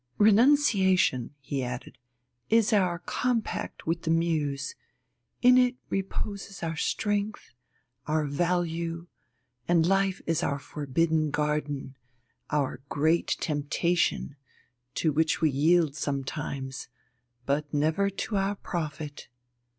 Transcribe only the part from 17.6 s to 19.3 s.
never to our profit."